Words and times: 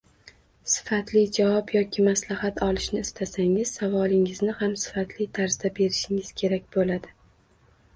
Sifatli 0.75 1.21
javob 1.37 1.73
yoki 1.75 2.07
maslahat 2.07 2.57
olishni 2.69 3.03
istasangiz, 3.07 3.77
savolingizni 3.79 4.59
ham 4.65 4.77
sifatli 4.89 5.33
tarzda 5.41 5.77
berishingiz 5.79 6.37
kerak 6.43 6.71
bo’ladi 6.79 7.19